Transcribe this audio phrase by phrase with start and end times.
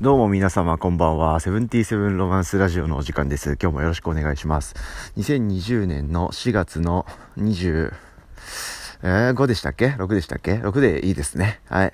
[0.00, 1.40] どうも皆様こんばんは。
[1.40, 3.58] セブンティーセブンロマンスラジオのお時間です。
[3.60, 4.76] 今日もよろしくお願いします。
[5.16, 7.04] 2020年の4月の
[7.36, 7.92] 20、
[9.02, 11.60] えー、5でしたっけ ?6 でしたっけ ?6 でいいですね。
[11.68, 11.92] はい。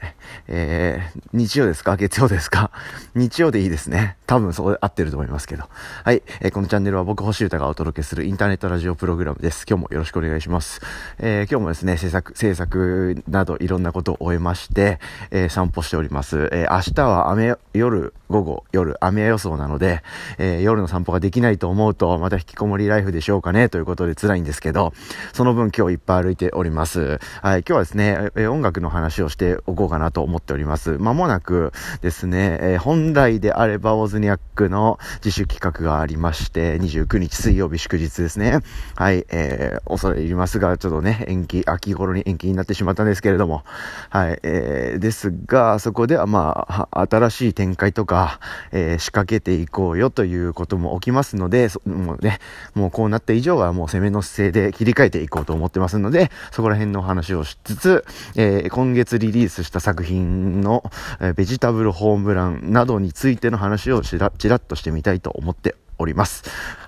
[0.48, 1.96] えー、日曜ですか？
[1.96, 2.70] 月曜ですか？
[3.14, 4.16] 日曜でいいですね。
[4.26, 5.64] 多分そう合ってると思いますけど。
[6.02, 6.22] はい。
[6.40, 9.66] えー、このチャンネルは僕星歌がお届けするインターネットラジオプログラムです。
[9.68, 10.80] 今日もよろしくお願いします。
[11.18, 14.98] えー、今日もですね、制作、制作などいろんなことを終えまして、
[15.30, 16.48] えー、散歩しております。
[16.52, 20.02] えー、明日は雨、夜、午後、夜、雨予想なので、
[20.38, 24.94] えー、夜の散歩ができないと思うと、また引きこもりライフでしょうかね、ということで辛いんですけど、
[25.34, 26.93] その分今日いっぱい歩いております。。
[27.00, 30.98] はい、今日はですね、音楽の話をしておこうかなと思っております。
[30.98, 31.72] まもなく
[32.02, 38.60] ですね、え本来であればオズニャックの自主企画がありまして、29日水曜日祝日ですね。
[38.94, 43.64] はい、えー、恐れ入りますが、ちょっとね、延期、秋頃に延期になってしまったんですけれども、
[44.10, 48.40] はい、えー、ですが、そこではまあ、新しい展開とか、
[48.72, 52.38] えー、仕掛けていこうよということも起きますので、もうね、
[52.74, 58.04] もうこうなった以上はもう攻めの姿勢で切り替えていこうと思ってますので、そこら辺辺の話をしつつ、
[58.36, 60.84] えー、今月リリースした作品の、
[61.20, 66.44] えー、ベジタブルホームランなどについての話をちらっとしてみたいと思っております。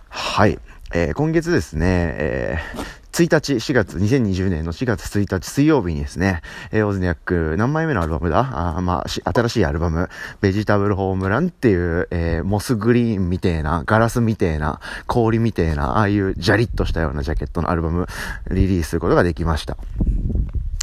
[0.08, 0.58] はい。
[0.92, 8.77] えー、今月ですね、えー、1日、4月、2020年の4月1日水曜日にですね、えー、オズニャック、何枚目のアルバムだ？
[8.77, 10.11] あまあ、新しいアルバム、
[10.42, 18.06] ベジタブルホームランっていう、えー、モスグリーンみてえな、ガラスみてえな、氷みてえな、ああいうジャリッとしたようなジャケットのアルバム、
[18.50, 19.78] リリースすることができました。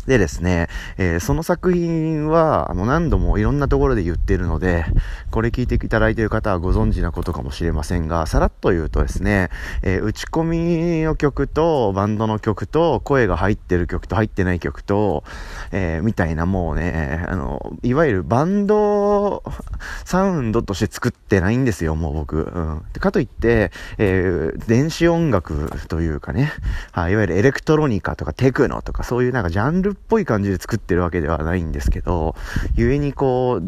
[0.08, 4.86] でですね、えー、その作品は、もう何度もいろんなところで言ってるので、
[5.32, 9.50] これ聞いていただいている方はご存知なことかもしれませんが、さらっと言うとですね、
[9.82, 15.24] えー、打ち込みの曲と、バンドの曲と、声が入ってる曲と入ってない曲と、
[15.72, 19.44] えー、みたいなもうね、あの、いわゆるバンド
[20.04, 22.52] サウンドとして作ってないんですよ、もう僕。
[22.54, 22.82] うん。
[23.00, 26.52] かといって、え、電子音楽というかね、
[26.92, 32.36] はい、いわゆるエレクトロニカとかテクノとかそういうなんかジャンルっぽい感じで作ってるわけではないんですけど、
[32.76, 33.62] 故にこ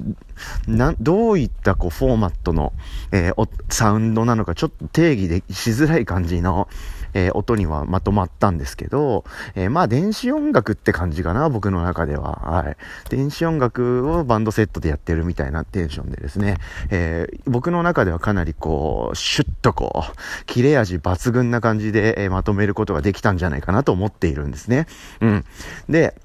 [0.67, 2.73] う、な、どういったこうフォーマットの、
[3.11, 6.67] えー、サウンドなのかちょっと定義でしづらい感じの、
[7.15, 9.23] えー、音にはまとまったんですけど、
[9.55, 12.41] えー、まあ電子音楽って感じかな、僕の中では。
[12.43, 12.77] はい。
[13.09, 16.57] 電子音楽をバンドセットでやってるみたいなテンションでですね、
[16.91, 24.85] えー、僕の中ではかなりこう、シュッとこう、切れ味抜群な感じで、えまとめることができたんじゃないかなと思っているんですね。
[25.21, 25.45] うん。
[25.89, 26.15] で、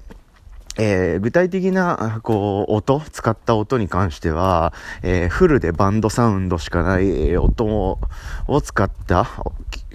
[0.77, 4.73] えー、具体的な、こう、音、使った音に関しては、
[5.03, 9.27] えー、フルでバンドサウンドしかない音を使った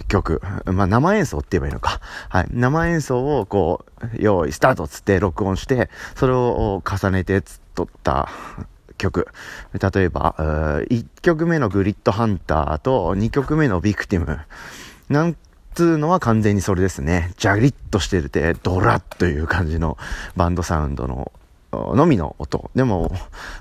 [0.07, 1.99] 曲、まあ、生演奏って言えばいいのか。
[2.29, 2.47] はい。
[2.51, 7.41] 生演奏を、こう、用意、スタートつって録音して、それを重ねて
[7.73, 8.29] 撮った
[8.97, 9.27] 曲。
[9.73, 14.39] 例えば、1曲目のグリッドハンターと2曲目のビクティム。
[15.09, 15.37] なん
[15.77, 17.33] つうのは完全にそれですね。
[17.37, 19.95] ジャリッとしてるて、ドラッという感じの
[20.35, 21.31] バンドサウンドの
[21.71, 22.71] のみの音。
[22.75, 23.11] でも、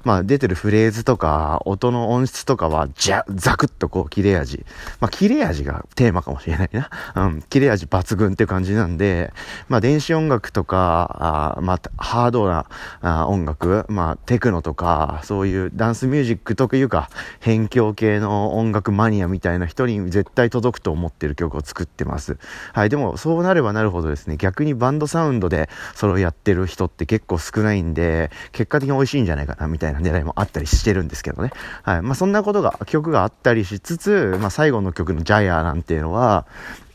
[0.04, 4.64] まあ出てるフレーズとか、音の音質とかは、じゃ、ザクッとこう、切れ味。
[5.00, 6.88] まあ切れ味がテーマかもしれないな。
[7.16, 9.32] うん、切れ味抜群って感じなんで、
[9.68, 12.66] まあ電子音楽とか、あまあハードな
[13.00, 22.38] あ音楽、まあテクノとか、そういうダンスミュージックというか、辺境系の音楽マニアみたいな人に絶対届くと思ってる曲を作ってます。
[22.72, 31.50] はい、でもそうなればなるほどですね、逆にバンドサウンドでそれをやってる人って結構少ないんで、で、結果的に美味しいんじゃないかな、みたいな狙いもあったりしてるんですけどね。
[31.82, 32.02] はい。
[32.02, 36.46] まあ、そんなことが、曲があったりしつつ、まあ、最後の曲のジャイアーなんていうのは、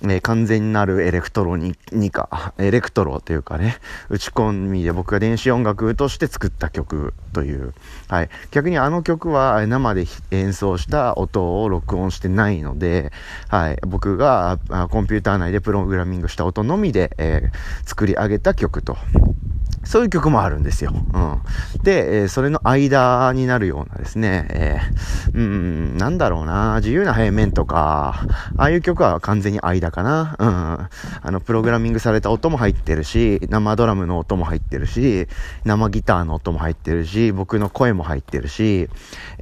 [0.03, 1.75] えー、完全なるエレクトロニ
[2.11, 3.77] カ、エレクトロというかね、
[4.09, 7.73] 打ち込みで僕が電子音楽として作った曲という。
[8.07, 8.29] はい。
[8.51, 13.11] 逆にあの曲は生で演奏した音を録音してないので、
[13.47, 13.79] はい。
[13.85, 18.97] 僕がコンピューター内でプログラミングした音のみで、えー、作り上げた曲と
[19.83, 20.93] そういう曲もあるんですよ。
[20.93, 21.41] うん。
[21.83, 28.25] で、えー、それの間になるようなですね、えー、うん、なんだろうな、自由な平面とか、
[28.57, 30.35] ああいう曲は完全に間かな。
[30.39, 30.47] うん。
[30.47, 35.27] あの、プログラミングされた音も入ってるし、生ドラムの音も入ってるし、
[35.65, 38.89] 生ギターの音も入ってるし、僕の声も入ってるし、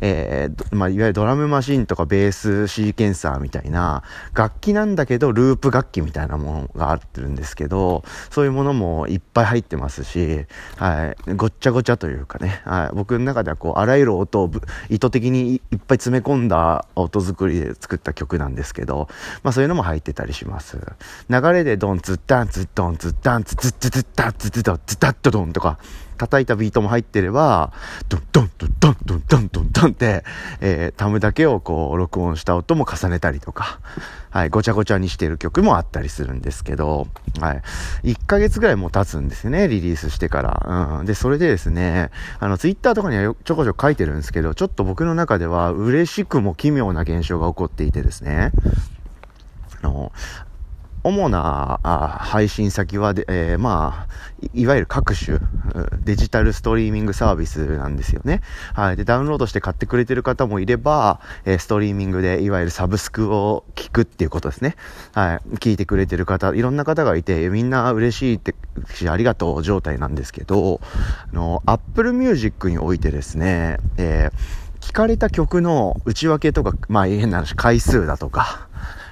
[0.02, 4.04] えー、まあ、いわゆるドラムマシンとかベースシーケンサーみたいな、
[4.34, 10.46] 楽器なんだけど、ループ楽器みたいなものがあってるんですけど、そういうものもいっぱい入ってますし、
[10.78, 14.52] はい、ごっちゃごちゃというかね、はい、僕の中ではこう、あらゆる音を
[14.90, 19.08] 意図的にいっぱい詰め込んだ音作りで作った曲なんですけど、
[19.44, 20.78] まあそういうのも入ってたりしします。
[21.30, 25.78] 流れでドン、ツッタン、ツッドン、ツッタン、ツッツッツッタン、ツッツッドン、ツッタッドドンとか、
[26.20, 27.72] 叩いたビートも入ってれば、
[28.10, 30.24] ドンドンドンドンドンドンドンドンって、
[30.60, 33.80] えー、タムだけをこう、録音した音も重ねたりとか、
[34.30, 37.08] はい、ごちゃごちゃにしてる曲もあったりするんですけど、
[37.40, 37.62] はい。
[38.04, 41.00] 1ヶ月ぐらいもう経つんですね、リリースしてから。
[41.00, 41.06] うん。
[41.06, 48.52] で、それでですね、あの、ツイッターとかにはちょこちょこ書いてるんですけど、ちょっと僕の中では嬉しくも奇妙な現象が起こっていてですね、
[49.82, 50.12] の、
[51.04, 51.80] 主な
[52.20, 55.40] 配信先はで、えー、まあ、いわゆる各種
[56.04, 58.42] デジタルストリーミングサービスなんですよね。
[58.74, 58.98] はい。
[58.98, 64.76] で、ダウンロードして買ってくれてる方もいれば、えー、ストリーミングでいわゆるサブスクを聞くっていうことですね。
[65.14, 65.56] はい。
[65.56, 68.56] 聞いてくれてる方、いろんな方がいて、みんな嬉しいって、
[69.10, 70.82] ありがとう状態なんですけど、
[71.32, 78.68] あの、Apple Music においてですね、えー、聞かれた曲の内訳とか、まあ変な話、回数だとか、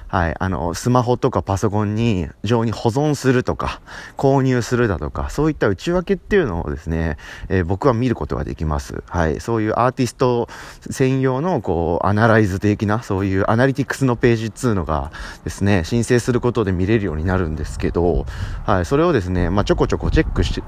[0.08, 3.80] はい、あの、スマホとかパソコンに上に保存するとか、
[4.16, 7.18] 購入するだとか、そういった内訳っていうのをですね、
[7.48, 9.02] えー、僕は見ることができます。
[9.06, 10.48] はい、そういうアーティスト
[10.90, 15.12] 専用の、こう、アナライズ的な、そういうアナリティクスのページっていうのが
[15.44, 18.24] ですね、申請することで見れるようになるんですけど、
[18.64, 20.62] はい、それをですね、まあ、ちょこちょこチェックして、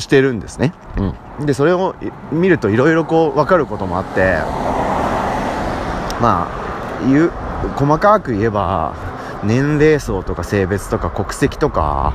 [0.00, 0.74] してるんですね。
[1.38, 1.46] うん。
[1.46, 1.94] で、それを
[2.30, 4.38] 見るといろいろこう、わかることもあって、
[6.20, 7.32] まあ、言う、
[7.76, 8.94] 細かく言えば
[9.44, 12.14] 年齢層とか性別とか国籍とか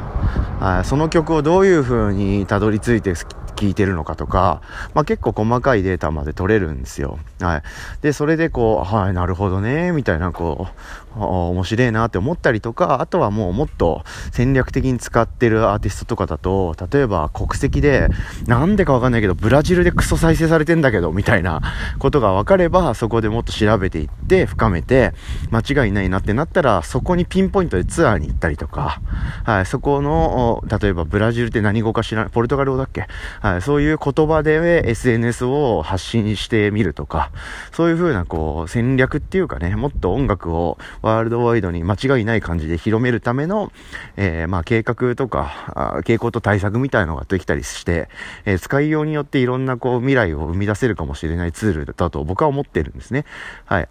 [0.86, 3.14] その曲をどういう風にたどり着いて
[3.62, 4.62] 聞いてるのかとか、
[4.96, 7.20] まあ、結構細かいデータまで取れるんですよ。
[7.40, 7.62] はい。
[8.02, 10.68] で、それでこう、はい、なるほどね、みたいな、こ
[11.11, 18.08] う、面白いなって思ったりとか、あとはもうもっと戦略的に使ってるアーティストとかだと、例えば国籍で、
[18.48, 21.62] なんでかわかんないけど、ブラジルでクソ再生されてんだけど、みたいな
[22.00, 25.14] ことが分かれば、そこでもっと調べていって、深めて、
[25.52, 29.02] 間違いないなってなったら、そこにピンポイントでツアーに行ったりとか、
[29.44, 33.08] はい、そこの、例えばブラジルって何語か知らない、ポルトガル語だっけ？
[33.42, 37.32] はい、そういう言葉で SNS を発信してみるとか、
[37.72, 43.72] そういう風なこう戦略っていうかね、もっと音楽をワールドワイドに間違いない感じで広めるための、
[44.18, 48.10] えー、まあ計画とか、傾向と対策みたいのができたりして、
[48.46, 53.26] えー、使いようによっていろんなこう未来を生み出せるかもしれないツールだと僕は思ってるんですね。
[53.66, 53.90] はい。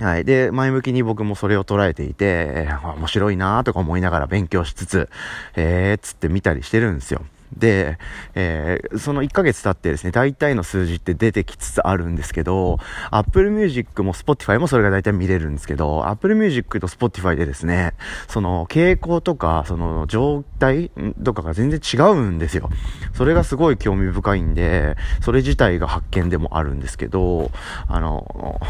[0.00, 0.24] はい。
[0.24, 5.08] で、前向きに僕もそれを捉えていて、えー、面白いなとか思いながら勉強しつつ、
[5.54, 7.22] えー、つって見たりしてるんですよ。
[7.56, 7.98] で、
[8.34, 12.78] えー、その1ヶ月経ってですね、大体の数字って出てきつつあるんですけど、
[13.10, 17.94] Apple Music も Spotify もそれが大体見れるんですけど、Apple Music と Spotify でですね、
[18.28, 20.90] その傾向とか、その状態
[21.22, 22.70] とかが全然違うんですよ。
[23.14, 27.50] それがすごい興味深いんで、それ自体が発見でもあるんですけど、
[27.88, 28.60] あの、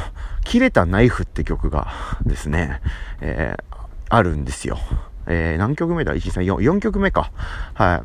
[0.44, 1.88] 切れたナイフって曲が
[2.24, 2.80] ですね、
[3.20, 3.76] えー、
[4.08, 4.78] あるんですよ。
[5.26, 7.30] えー、何曲目だ ?1、3、4、4曲目か。
[7.74, 8.04] は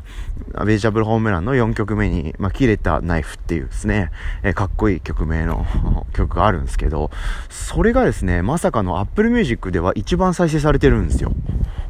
[0.62, 0.66] い。
[0.66, 4.10] ベジタブルホームランの4曲目に、まあ、切れたナイフっていうですね、
[4.42, 5.66] えー、かっこいい曲名の
[6.12, 7.10] 曲があるんですけど、
[7.48, 11.32] それがですね、まさかの Apple Music では一番再生されてるんですよ。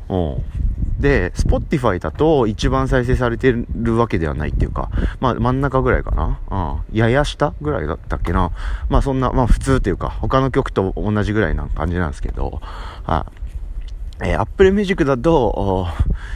[0.08, 0.62] うん。
[1.02, 4.88] で、Spotify だと一番再生されてるわけではないっていうか、
[5.20, 6.38] まあ真ん中ぐらいかな。
[6.50, 6.96] うん。
[6.96, 8.52] やや下ぐらいだったっけな。
[8.88, 12.60] まあそんな、まあ普通っていうか、他の曲と同じぐらいな感じなんですけど、
[13.02, 13.41] はい、
[14.24, 15.88] えー、Apple Music だと、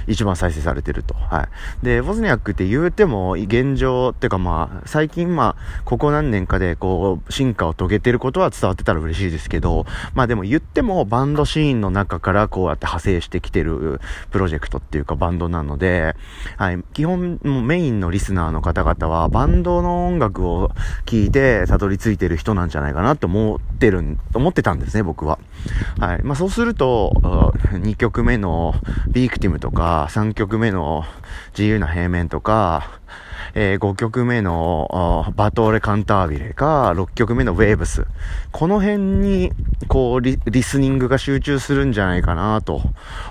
[0.08, 1.14] 一番再生されてると。
[1.14, 1.48] は
[1.82, 1.84] い。
[1.84, 14.00] で、ボズニャックって言うても、現状っていうかまあ、最近まあ、ここ何年かでこう、進化を遂げてることは伝わってたら嬉しいですけど、まあでも言っても、バンドシーンの中からこうやって派生してきてる
[14.30, 16.16] プロジェクトっていうかバンドなので、
[16.56, 16.82] はい。
[16.92, 20.72] 基本、メインのリスナーの方々は、バンドの音楽を
[21.04, 25.38] 聴いて、たどり着いてる人なんじゃないかなって思ってる、思ってたんですね、僕は。
[26.00, 26.22] はい。
[26.24, 28.74] まあそうすると、2曲目の
[29.08, 31.04] ビークティムとか、3曲目の
[31.50, 33.00] 自由な平面とか、
[33.54, 38.06] えー、5曲目のバトーレ・カンタービレか、6曲目のウェーブス。
[38.52, 39.52] この辺に、
[39.88, 42.82] こうリ、リスニングが集中するんじゃないかなと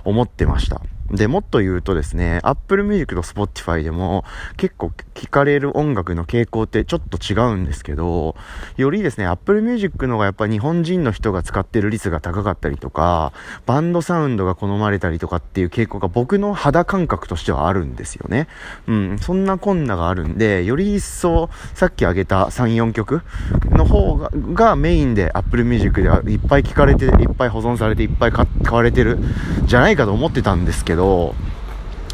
[0.04, 0.82] 思ってました。
[1.12, 4.24] で、もっと言うとですね、Apple Music と Spotify でも
[4.58, 8.36] 結構聴かれる音楽の傾向ってちょっと違うんですけど、
[8.78, 13.34] よりですね、Apple Music のがやっぱ日本人の人が使ってる率が高かったりとか、
[13.66, 18.48] バンドサウンドが好まれたりとかっていう傾向が僕の肌感覚としてはあるんですよね。
[18.88, 23.22] うん、そんなこんながあるんで、より一層さっき挙げた3、4曲
[23.70, 29.20] の方ががメインで Apple Music ではいっぱい聴かれて、いっぱい保存されて、いっぱい買われてる
[29.66, 31.36] じゃないかと思ってたんですけど、ど、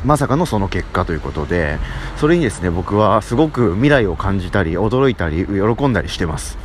[0.03, 1.77] まさかのその結果ということで、
[2.17, 6.57] それにですね、僕はすごく未来を感じたり、驚いたり、喜んだりしてます。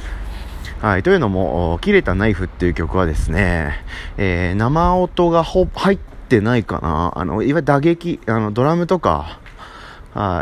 [0.80, 1.02] はい。
[1.02, 3.84] というのも、切れたナイフっていう曲はですね、
[4.16, 7.12] えー、生音が入ってないかな。
[7.14, 9.40] あの、いわゆる打撃、あの、ドラムとか、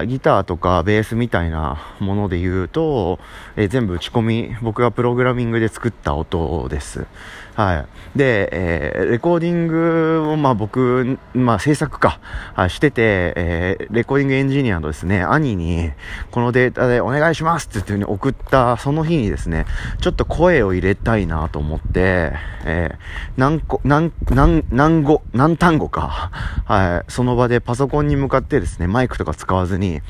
[0.07, 3.19] ギターとかベースみたいなもので言うと、
[3.57, 7.07] えー、全部打ち込み、僕がプログラミングで作った音です。
[7.55, 8.19] はい。
[8.19, 12.19] で、えー、レコーディングを、まあ僕、まあ制作か、
[12.55, 15.91] はい、してて、えー、レコーディングエンジニアのですね、兄に、
[16.33, 19.67] このデータでお願いしますって言って送ったその日にですね、
[20.01, 22.33] ちょっと声を入れたいなと思って、
[22.65, 22.99] えー、
[23.37, 26.31] 何個、何、何、何語、何単語か、
[26.65, 30.01] はい、その場でパソコンに向かってですね、マイクとか使わずに、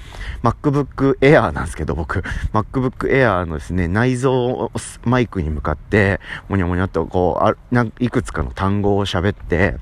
[0.42, 2.22] MacBook Air なんですけど、僕、
[2.54, 4.70] MacBook Air のですね、内蔵
[5.04, 7.54] マイクに向かって、もにょもにょっとこう、あ
[8.00, 9.76] いくつかの単語を喋って、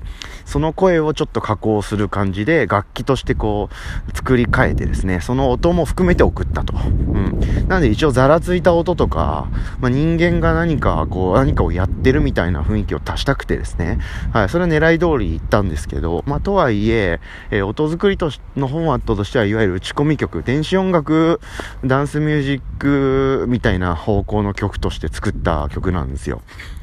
[0.45, 6.73] その声をちょっと加工する感じで、楽器としてこう、作り変えてですね、その音も含めて送ったと。
[6.75, 7.67] うん。
[7.67, 9.47] なので一応ざらついた音とか、
[9.79, 13.99] まあ、人間が何かこう、何かをやってるみたいな雰囲気を足したくてですね、
[14.33, 17.19] はい、それは狙い通り言ったんですけど、まあ、とはいえ、
[17.51, 21.39] えー、音作りとのフォーマットとしては、いわゆる打ち込み曲、電子音楽、
[21.85, 26.41] ダンスミュージックみたいな方向の曲として作った曲なんですよ。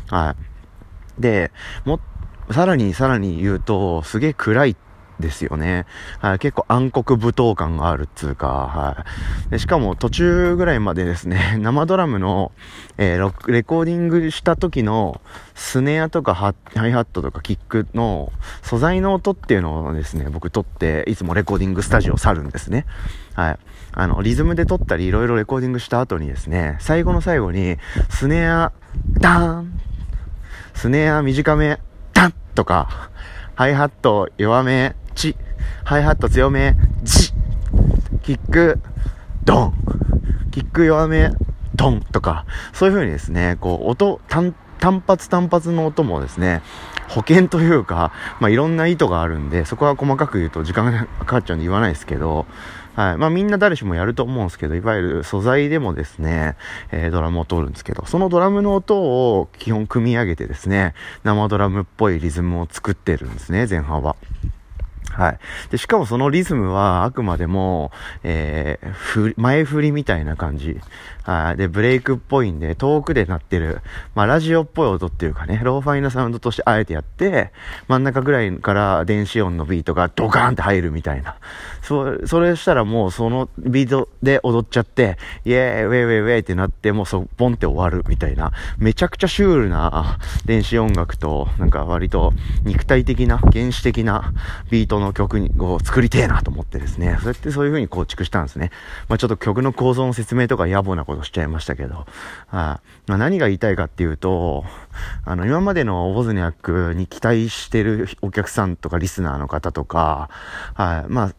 [0.08, 0.49] はい。
[1.18, 1.52] で、
[1.84, 2.00] も、
[2.50, 4.76] さらにさらに言うと、すげえ暗い
[5.20, 5.86] ですよね。
[6.18, 9.06] はい、結構暗黒舞踏感があるっつうか、は
[9.48, 9.50] い。
[9.50, 12.52] でしかも途中ぐらいまでですね、 生ドラムの、
[12.98, 15.20] えー、レコーディングした時の
[15.54, 22.86] スネアとかハイハットとかキックの素材の音っていうのをですね、僕撮って、いつもレコーディングスタジオを去るんですね。
[23.34, 23.58] はい。
[23.92, 27.76] あの、リズムで撮ったりいろいろレコーディングした後にですね、最後の最後に、
[28.08, 28.72] スネア、
[29.18, 29.80] ダーン
[30.80, 31.78] スネア短め、
[32.14, 33.10] タンとか、
[33.54, 35.36] ハイハット弱め、チ、
[35.84, 37.34] ハイハット強め、チ、
[38.22, 38.78] キック、
[39.44, 39.74] ドン、
[40.50, 41.32] キック弱め、
[41.74, 46.62] ドンとか、そういう風にですね、こう、音、単、単発単発の音もですね、
[47.10, 48.10] 保険というか、
[48.40, 52.46] まあ、いろんな意図があるんで、そこは細かく言うと時間がかかっちゃうんで言わないですけど、
[53.00, 53.16] はい。
[53.16, 56.56] まあみんな誰しもやると思うんですけど、いわゆる素材でもですね、
[56.92, 60.92] えー、ドラムを通るんですけど、そのドラムの音を基本組み上げてですね、
[61.24, 64.16] 生ドラムっぽいリズムを作ってるんですね、前半は。
[65.10, 65.38] はい。
[65.70, 67.90] で、しかもそのリズムはあくまでも、
[68.22, 70.80] えー、前振りみたいな感じ。
[71.24, 71.56] はい。
[71.56, 73.80] で、ブレイクっぽいんで、遠くで鳴ってる、
[74.14, 77.52] まあ、ラジオっぽい音っていうかね、ローファイなサウンドとしてあえてやって、
[77.88, 81.36] 真ん中ぐらいから電子音のビートがドカーンって入るみたいな。
[81.82, 88.52] そ、それしたらもうそのビートで踊っちゃって、イェーイ、ウェイウェイウェイってなって、もうそ、ポンって終わるみたいな。
[88.78, 92.32] めちゃくちゃシュールな電子音楽と、なんか割と
[92.64, 94.32] 肉体的な、原始的な
[94.70, 97.16] ビートの曲を作りてえなと思ってですね。
[97.20, 98.70] そうやってそういう風に構築したんですね。
[99.08, 102.06] まあちょっと曲の構造の説明とか野暮なことしちゃいましたけど。
[102.50, 104.64] あまあ、何が言いたいかっていうと、
[105.24, 110.28] あの、今までのボズニャックに期待してるお客さんとかリスナーの方とか、
[110.74, 111.34] はい、まあ、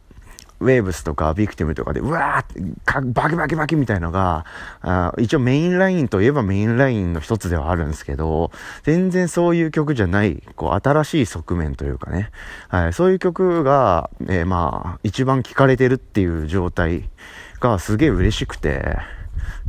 [0.61, 2.61] ウェーブスとかビクティムとかで、うわーって、
[3.11, 4.45] バキバキバキみたいのが、
[4.81, 8.51] あ一応メインラインといえばメインラインの一つではあるんですけど、
[8.83, 12.29] 全然そういう曲じゃない、こう、新しい側面というかね、
[12.69, 17.09] はい、そういう曲が、えー、まあ、一番聴かれてるっていう状態
[17.59, 18.97] がすげえ嬉しくて、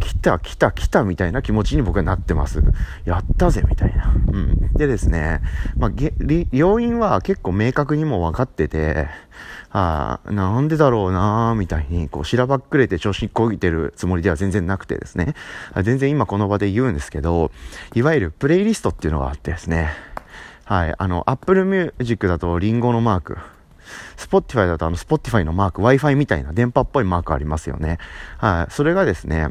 [0.00, 2.62] 来た来た来たみたいな気持ちに僕はなってます。
[3.05, 4.14] やったぜみたいな。
[4.33, 4.73] うん。
[4.75, 5.41] でですね、
[5.76, 5.91] まあ、
[6.52, 9.09] 要因は結構明確にも分かってて、
[9.71, 15.35] ああなんでだろうなみたいに、こう、しらばっくれて調子こぎてるつもりでは全然なくてですね、
[15.83, 17.50] 全然今この場で言うんですけど、
[17.95, 19.91] いわゆるプレイリストっていうのがあってですね、
[20.64, 23.38] はい、あの、Apple Music だとリンゴのマーク、
[24.16, 27.99] Spotify だとあの Spotify のマーク、Wi-Fi みたいな電波っぽいマークありますよね。
[28.38, 28.72] はい。
[28.72, 29.49] それがですね、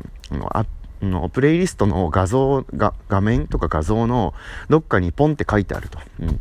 [0.51, 0.65] あ
[1.01, 4.33] の、プレイリストの画像が、画面とか画像の
[4.69, 5.99] どっかにポンって書いてあると。
[6.19, 6.39] うん。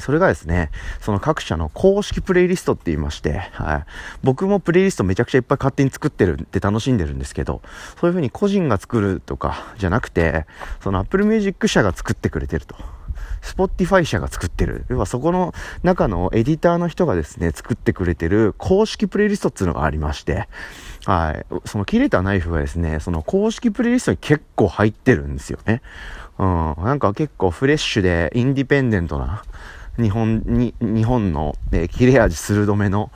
[0.00, 0.70] それがですね、
[1.00, 3.84] その各社の公式プレイリストって言いまして、はい。
[4.22, 7.60] 僕もプレイリストめちゃくちゃいっぱい勝手に作ってるって楽しんでるんですけど、
[8.00, 10.46] そういう風に個人が作るとかじゃなくて、
[10.80, 12.76] その Apple Music 社が作ってくれてると。
[13.42, 14.84] Spotify 社が作ってる。
[14.88, 20.48] 要はそこの中のエディターの人がですね、作ってくれてる公式プレイリストっていうのがありまして、
[21.04, 21.46] はい。
[21.64, 25.82] その切れたナイフがですね、その公式プレイリストに結構入ってるんですよね。
[26.38, 26.74] うん。
[26.78, 29.42] なんか結構フレッシュでインディペンデントな、
[29.98, 33.10] 日本に、日本の、えー、切れ味鋭めの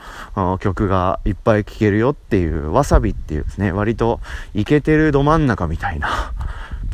[0.60, 4.20] 曲がいっぱい聴けるよっていう、わさびっていうですね、割と
[4.54, 6.32] イケてるど真ん中みたいな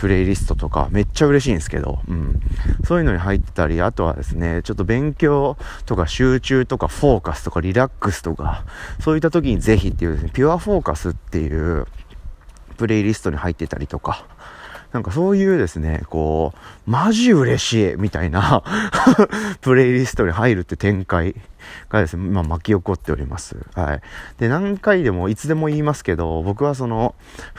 [0.00, 2.40] プレイリストとかめっちゃ嬉しいんですけど、うん。
[2.86, 8.64] そういうのに入ってたり、あとはですね、ちょっと勉強とか集中とかフォーカスとかリラックスとか、
[8.98, 11.86] そういった時にぜひっていうですね、ピュアフォーカスっていう
[12.78, 14.24] プレイリストに入ってたりとか、
[14.92, 18.62] なんかそういうですね、こう、マジ嬉しいみたいな
[19.60, 21.36] プレイリストに入るって展開
[21.88, 23.56] がですね、ま、巻き起こっております。
[23.74, 24.00] はい。
[24.38, 27.14] で、何回でも、いつでも言いますけど、僕はその、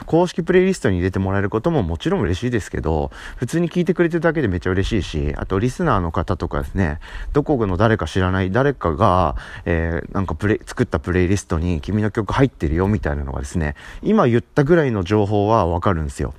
[0.06, 6.98] 公式プレイリストに入れてもらえることももちろん嬉しいですけど、普通に聞いてくれてるだけでめっちゃ嬉しいし、あと、リスナーの方とかですね、
[7.32, 16.34] どこの誰か知らない誰かが、えー、なんかプレ、作ったプレイリストに君の曲入ってるよみたいなのがですね、今言ったぐらいの情報はわかるんですよ。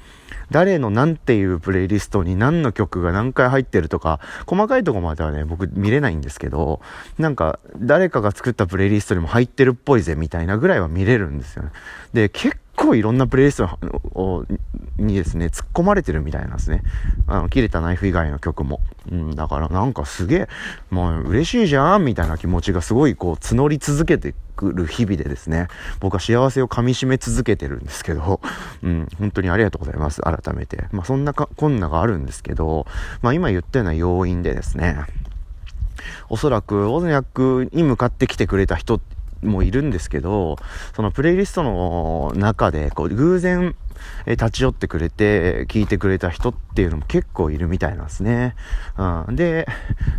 [0.53, 6.79] 誰の何ていうプレイリストに何の曲が何回入ってるとか、細かいとこまではね、僕見れないんですけど、
[7.17, 11.72] なんか、誰かが作ったプレイリストにも入ってるっぽいぜ、みたいなぐらいは見れるんですよね。
[12.13, 14.46] で、結構いろんなプレイリスト
[14.98, 16.82] にですね、突っ込まれてるみたいなんですね。
[17.27, 18.82] あの、切れたナイフ以外の曲も。
[19.12, 20.48] うん、だからなんかすげえ、
[20.89, 25.68] もう嬉しいじゃんみたいな気持ちがすごいこう募り続けてくる日々でですね、
[26.00, 28.42] 僕は幸せをかみしめ続けてるんですけど、
[28.84, 30.22] うん、本当にありがとうございます。
[30.22, 30.86] 改めて。
[30.92, 32.86] まあそんなか、こんながあるんですけど、
[33.22, 34.98] まあ今言ったような要因でですね、
[36.30, 39.00] おそらくオズニャックに向かってきてくれた人
[39.43, 40.57] もいるんですけど、
[40.95, 43.75] そのプレイリストの中で、こう、偶然、
[44.25, 48.55] え立ち寄ってくれて、聞いてくれた人っていうのも結構いるみたいなんですね。
[48.97, 49.67] うん、で、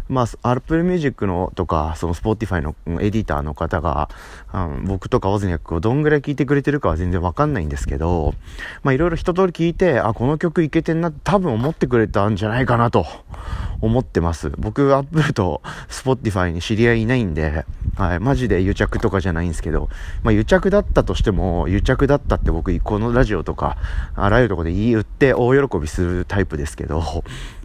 [0.08, 4.08] まあ、Apple Music のとか、その Spotify のエディターの方が、
[4.52, 8.34] うん、僕とかオズニャックをどんぐらい聞いてくれてるかは全然わかんないんですけど、
[8.82, 13.06] まあ、いろいろ一通り聞いて、あ、この曲いけてんなって多分思ってくれたんじゃないかなと
[13.80, 14.52] 思ってます。
[14.58, 17.64] 僕、Apple と Spotify に知り合いいないんで、
[17.96, 19.88] はい、マジで癒着とかじゃないんですけど、
[20.22, 23.76] まあ、癒着だったとしても、癒着だったって僕、このラジオとか、
[24.16, 27.02] あらゆるとこで言い売って大喜びするタイプですけど、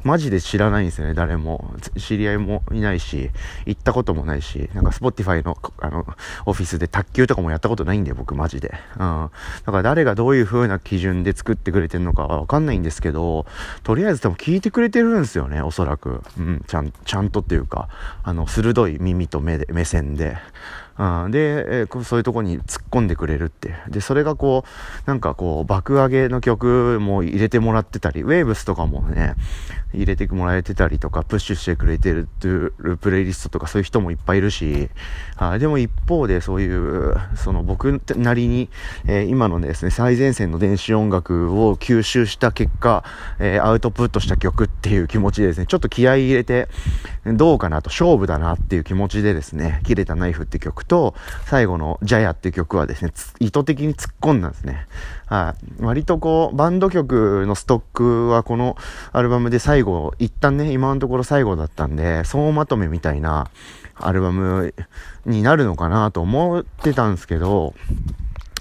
[0.03, 1.73] マジで知らないんですよね、誰も。
[1.97, 3.31] 知り合いもいないし、
[3.65, 6.05] 行ったこともないし、なんか Spotify の、あの、
[6.45, 8.73] オフィスで卓球とかもやったことないんで、僕マジで。
[8.95, 9.29] うん。
[9.65, 13.45] だから誰がどういう風な基準で作ってくれてるのかわかんないんですけど、
[13.83, 16.23] とりあえず多分聞いてくれてるんですよね、おそらく。
[16.37, 17.89] うん、ちゃん、ちゃんとっていうか、
[18.23, 20.37] あの、鋭い耳と目で、目線で。
[20.99, 23.73] うん、で、えー、そういうとこに突っ込んでくれるって。
[23.87, 29.35] で、それがこう、なんかこう、爆上げの曲も入れてもらってたり、ウェーブスとかもね、
[29.93, 32.27] 入れてもらえてたりとか、プッシュしてくれてる
[32.99, 34.89] プレイリストとかそういう人もいっぱいいるし、
[35.37, 38.69] あでも一方でそういう、その僕なりに、
[39.07, 43.05] えー、今のですね、最前線の電子音楽を吸収した結果、
[43.39, 46.67] えー、アウトプットした曲っていう気持ちでですね、ちょっと気合い入れて、
[47.25, 54.87] どうかなと、勝負だなっていう気持ちでですね、切れたナイフって曲と、最後のジャヤっていう曲はですね、意図的に突っ込んだんですね。
[55.27, 55.83] はい。
[55.83, 58.75] 割とこう、バンド曲のストックはこの
[59.13, 63.49] アルバムで最後、一旦ね、今のところ最後だったんで、総まとめみたいな
[63.95, 64.73] アルバム
[65.25, 67.73] になるのかなと思ってたんですけど、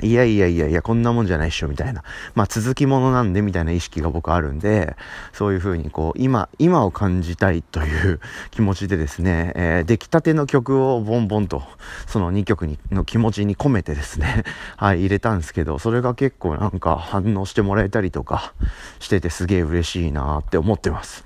[0.01, 2.05] いやいやいやいや、こんなもんじゃないっしょ、みたいな。
[2.35, 4.97] まあ、続きものなんで、みたいな意識が僕あるんで、
[5.33, 8.21] そういう風にこう、今、今を感じたいという
[8.53, 11.63] 気持ちでですね、えー、出来たての曲をボンボンと、
[12.07, 14.45] その2曲にの気持ちに込めてですね、
[14.77, 18.53] はい、入れたんですけど、それが結構なんか反応してもらえたりとか
[19.01, 21.25] しててすげえ嬉しいなって思ってます。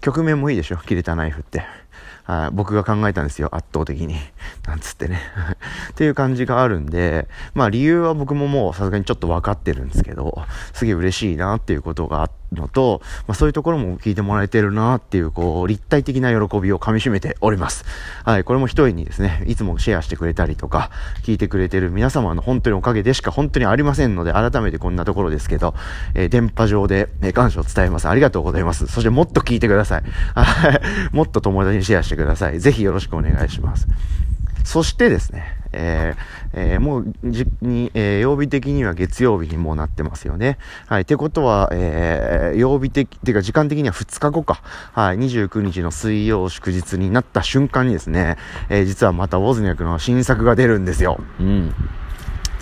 [0.00, 1.64] 曲名もいいでしょ、切れたナイフって。
[2.24, 4.16] はい、僕が考えたんですよ、圧倒的に。
[4.66, 5.20] なんつってね。
[5.92, 17.84] っていう感じがあるんで、まあ理由は僕ももうさすがにちょっと分かってるんですけど、すげえ嬉しいなっていうことがあってのと、まあ、そういうところも聞いてもらえてるなっていう、こう、立体的な喜びをかみしめております。
[18.24, 20.90] はい、これも一重にですね、いつもシェアしてくれたりとか、
[21.22, 25.74] 聞いてくれてる皆様の本当におかげでしか本当にありませんので、改めてこんなところですけど、
[26.14, 28.08] えー、電波上で、え、感謝を伝えます。
[28.08, 28.86] ありがとうございます。
[28.86, 30.02] そしてもっと聞いてください。
[30.34, 30.80] はい、
[31.12, 32.60] もっと友達にシェアしてください。
[32.60, 33.88] ぜひよろしくお願いします。
[34.64, 40.58] そしてですね、えーえー、もうじに、えー、曜日的には月曜日にもうなってますよね。
[40.86, 41.02] はい。
[41.02, 44.62] ってことは、えー、曜日的、てか時間的には2日後か。
[44.92, 45.18] はい。
[45.18, 48.36] 29日の水曜祝日になった瞬間にですね、
[48.68, 51.18] えー、実はまたウォズニャクの新作が出るんですよ。
[51.40, 51.74] うん。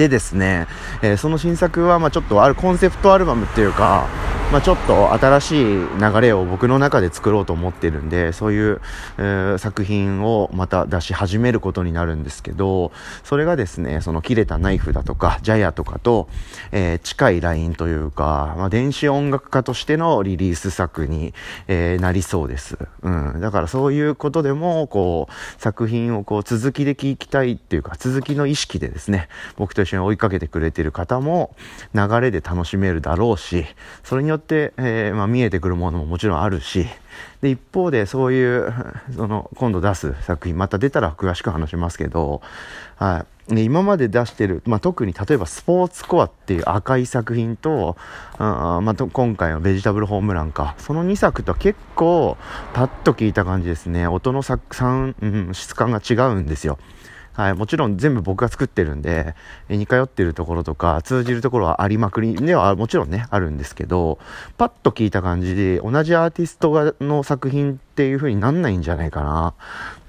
[0.00, 0.66] でですね、
[1.02, 4.08] えー、その新作は、まあちょっとあるコンセプトアルバムっていうか、
[4.50, 8.80] まあ、ちょっと新しい流れを僕の中で作ろうと思ってるんで、そういう、
[9.16, 12.90] えー、作品をまた出し始めることになるんですけど、
[13.22, 16.28] それがですね、その切れたナイフだとか、ジャヤとかと、
[16.72, 21.32] えー、近いラインというか、まあ、電子音楽家としてのリリース作に、
[21.68, 22.76] えー、なりそうです。
[23.02, 23.40] うん。
[23.40, 31.54] だからそういうことでも、こう、作品をこう続きで聴きたいっていうか、続きの意識でですね、僕と緒に追いかけてくれてる方も
[31.94, 33.66] 流れで楽しめるだろうし、
[34.04, 36.86] それによって、えー、まあ、見えてくるものももちろんあるし、
[37.42, 38.72] で、一方でそういう、
[39.14, 42.42] その、今度出す作品、また出たら詳しく話しますけど、
[42.96, 43.26] はい。
[43.52, 47.96] 今まで出してる、まあ、特に例えばスポーツコアっていう赤い作品と、
[48.38, 52.36] あまあ、今回のベジタブルホームランか、その2作とは結構
[52.74, 54.06] パッと聞いた感じですね。
[54.06, 54.60] 音のサウ
[55.20, 56.78] うん、質感が違うんですよ。
[57.32, 59.34] はい、もちろん全部僕が作ってるんで、
[59.68, 64.18] 似通ってるところとか、通じるところはありまくりではもちろんね、あるんですけど、
[64.58, 69.54] パッと聞いた感じで、同じアーティストがの作品ってていう風になんないんじゃないかな。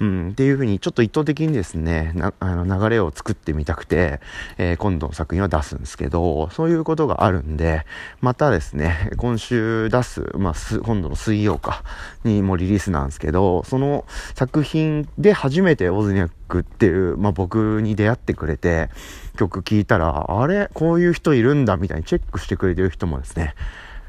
[0.00, 4.20] うん、っていう風にちょっと意図的にですね、なあの流れを作ってみたくて、
[4.56, 7.84] えー、今度の作品は出すんですけど、そういうことがあるんで、
[8.22, 11.84] またですね、今週出す、まあ、今度の水曜か、
[12.24, 18.88] にもリリースなんですけど、その作品で初めてオズニャックっていう、まあ、僕に出会ってくれて、
[19.36, 23.54] 曲聴いたら、あれこういう人いるんだみたいにチェックしてくれてる人もですね、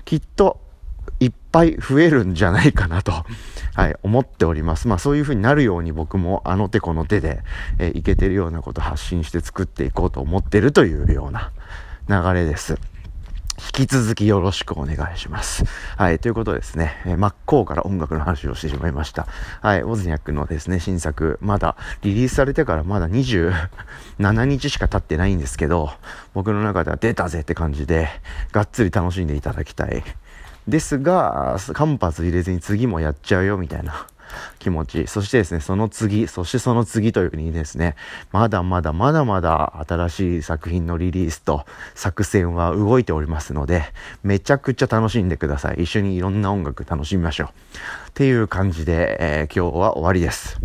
[0.05, 0.62] きっと
[1.19, 3.11] いっぱい増えるんじゃないかなと、
[3.75, 4.87] はい、思っております。
[4.87, 7.41] まあそういう風になるように僕もあの手この手で、
[7.79, 11.51] えー、いけてるようなこと発信して作っていこうと思ってるというような
[12.07, 12.77] 流れです。
[13.57, 15.63] 引き続きよろしくお願いします。
[15.95, 19.27] はい、ということですね、えー、真っ向から音楽の話をしてしまいました。
[19.61, 25.91] はい、オズニャックのですね、新作、まだリリースされてからまだ27日しか経ってないんですけど、
[26.33, 28.09] 僕の中では出たぜって感じで、
[28.51, 30.03] がっつり楽しんでいただきたい。
[30.67, 34.07] ですが、間髪入れずに次もやっちゃうよみたいな
[34.59, 35.07] 気持ち。
[35.07, 37.95] そしてですね、その次、そしてその次というふうにですね、
[38.31, 43.83] まだまだまだまだ新しい作品のリリースと作戦は動いておりますので、
[44.23, 45.83] めちゃくちゃ楽しんでください。
[45.83, 47.47] 一緒にいろんな音楽楽しみましょう。
[48.09, 50.59] っていう感じで、えー、今日は終わりです。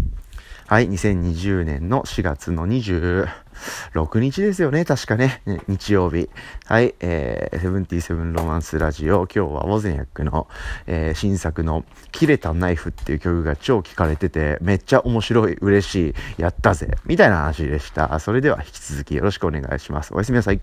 [0.68, 6.28] はい、2020年の4月の26日ですよね、確かね、日曜日。
[6.66, 10.46] はい、えー、セブンティーセブンロマンスラジオ、今日はウォゼニャックの、
[10.86, 18.18] えー、新作の切れたナイフっていう曲が超聴かれてて、めっちゃ面白い、嬉しい、やったぜ、みたいな話でした。
[18.18, 20.12] それでは引き続きよろしくお願いします。
[20.12, 20.60] おやすみなさい。